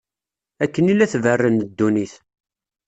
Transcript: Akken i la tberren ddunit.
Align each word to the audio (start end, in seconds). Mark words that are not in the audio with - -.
Akken 0.63 0.91
i 0.93 0.93
la 0.95 1.07
tberren 1.13 1.57
ddunit. 1.67 2.13